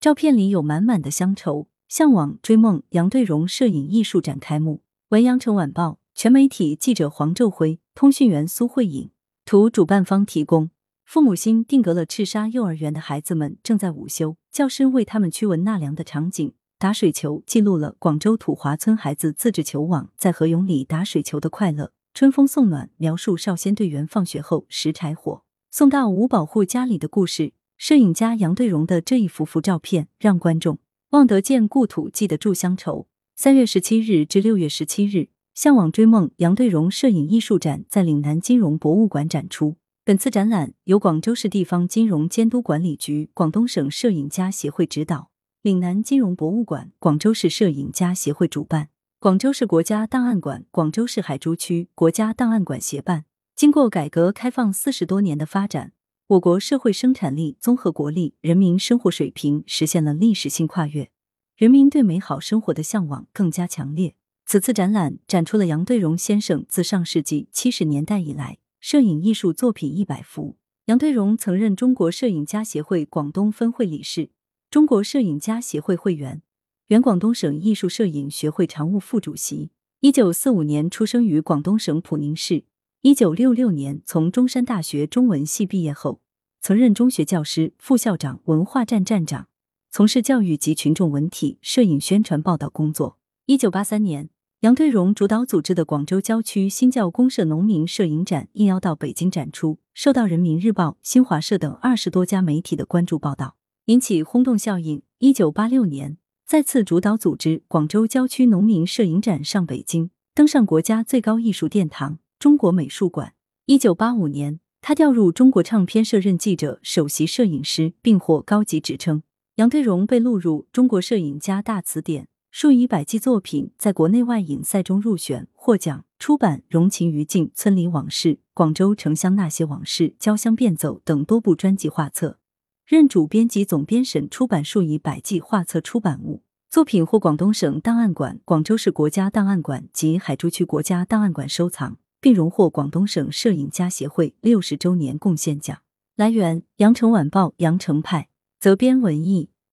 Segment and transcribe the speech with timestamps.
[0.00, 2.84] 照片里有满满的乡愁、向往、追梦。
[2.90, 4.82] 杨对荣摄影艺术展开幕。
[5.08, 9.10] 文阳城晚报全媒体记者黄昼辉，通讯员苏慧颖。
[9.44, 10.70] 图主办方提供。
[11.04, 16.54] 父母心定格了赤沙幼儿园的孩子们正在午休，教师为他们驱蚊纳凉的场景。
[16.78, 21.90] 打水球记录了广州土华村孩子自制球网在河涌里打水球的快乐。
[22.14, 25.42] 春风送暖描述少先队员放学后拾柴火
[25.72, 27.52] 送到五保户家里的故事。
[27.78, 30.80] 摄影家杨对荣的这一幅幅照片，让观众
[31.10, 33.06] 望得见故土，记得住乡愁。
[33.36, 39.76] 三月十七日至六月十七日，向往追梦杨对荣摄影艺术展在岭南金融博物馆展出。
[40.04, 45.30] 本次展览由广州市地方金融监督管理局、广东省摄影家协会指导。
[45.62, 48.88] 岭南金融博物馆、广州市摄影家协会主办，
[49.20, 53.26] 广州市国家档案馆、广州市海珠区国家档案馆协办。
[53.54, 55.92] 经过改革开放四十多年的发展，
[56.28, 61.10] 我国社会生产力、综合国力、人民生活水平实现了历史性跨越，
[61.56, 64.14] 人民对美好生活的向往更加强烈。
[64.44, 70.58] 此次展览展出了杨对荣先生自上世纪七十年代以来摄影艺术作品一百幅。
[70.84, 74.28] 杨对荣曾任中国摄影家协会广东分会理事。
[74.68, 76.42] 中国摄影家协会会员，
[76.88, 79.70] 原广东省艺术摄影学会常务副主席。
[80.00, 82.64] 一九四五年出生于广东省普宁市。
[83.02, 86.20] 一九六六年从中山大学中文系毕业后，
[86.60, 89.46] 曾任中学教师、副校长、文化站站长，
[89.88, 93.16] 从事教育及群众文体、摄影宣传报道工作。
[93.46, 94.30] 一九八三年，
[94.62, 103.54] 杨对荣主导组织的广州郊区新教公社农民摄影展应邀到北京展出，受到人民日报、新华社等二十多家媒体的关注报道。
[103.84, 105.02] 引起轰动效应。
[105.18, 113.34] 一九八六年，再次主导组织广州郊区农民摄影展上北京，登上国家最高艺术殿堂——中国美术馆。
[113.66, 119.24] 一九八五年，他调入中国唱片社任记者、首席摄影师，并获高级职称。
[119.56, 126.04] 杨对荣被录入《中国摄影家大词典》，数以百计作品在国内外影赛中入选获奖。
[126.20, 132.38] 出版《融情于境》《村里往事》《广州城乡那些往事》《交相变奏》等多部专辑画册。
[132.86, 145.78] 任主编及总编审，出版数以百计画册出版物，作品获广东省档案馆、广州市国家档案馆及海珠区国家档案馆收藏，并荣获广东省摄影家协会六十周年贡献奖。
[146.16, 149.50] 来源：羊城晚报羊城派，责编：文艺。